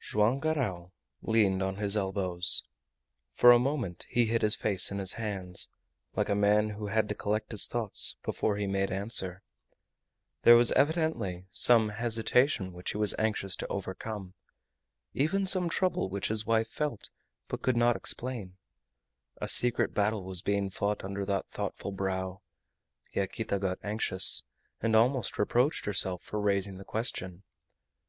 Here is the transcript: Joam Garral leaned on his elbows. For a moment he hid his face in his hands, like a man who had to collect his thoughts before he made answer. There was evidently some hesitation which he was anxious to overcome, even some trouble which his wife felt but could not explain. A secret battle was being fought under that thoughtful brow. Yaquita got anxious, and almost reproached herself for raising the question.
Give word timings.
Joam 0.00 0.40
Garral 0.40 0.92
leaned 1.22 1.62
on 1.62 1.76
his 1.76 1.96
elbows. 1.96 2.64
For 3.32 3.52
a 3.52 3.60
moment 3.60 4.06
he 4.10 4.24
hid 4.26 4.42
his 4.42 4.56
face 4.56 4.90
in 4.90 4.98
his 4.98 5.12
hands, 5.12 5.68
like 6.16 6.28
a 6.28 6.34
man 6.34 6.70
who 6.70 6.88
had 6.88 7.08
to 7.10 7.14
collect 7.14 7.52
his 7.52 7.68
thoughts 7.68 8.16
before 8.24 8.56
he 8.56 8.66
made 8.66 8.90
answer. 8.90 9.44
There 10.42 10.56
was 10.56 10.72
evidently 10.72 11.46
some 11.52 11.90
hesitation 11.90 12.72
which 12.72 12.90
he 12.90 12.96
was 12.96 13.14
anxious 13.20 13.54
to 13.54 13.68
overcome, 13.68 14.34
even 15.12 15.46
some 15.46 15.68
trouble 15.68 16.08
which 16.10 16.26
his 16.26 16.44
wife 16.44 16.66
felt 16.66 17.10
but 17.46 17.62
could 17.62 17.76
not 17.76 17.94
explain. 17.94 18.56
A 19.40 19.46
secret 19.46 19.94
battle 19.94 20.24
was 20.24 20.42
being 20.42 20.70
fought 20.70 21.04
under 21.04 21.24
that 21.24 21.46
thoughtful 21.50 21.92
brow. 21.92 22.42
Yaquita 23.12 23.60
got 23.60 23.78
anxious, 23.84 24.42
and 24.80 24.96
almost 24.96 25.38
reproached 25.38 25.84
herself 25.84 26.20
for 26.20 26.40
raising 26.40 26.78
the 26.78 26.84
question. 26.84 27.44